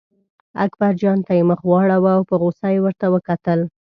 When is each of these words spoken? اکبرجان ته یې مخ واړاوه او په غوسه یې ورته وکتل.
اکبرجان 0.65 1.17
ته 1.27 1.31
یې 1.37 1.43
مخ 1.49 1.59
واړاوه 1.65 2.11
او 2.17 2.21
په 2.29 2.35
غوسه 2.41 2.67
یې 2.73 2.79
ورته 2.85 3.05
وکتل. 3.13 3.59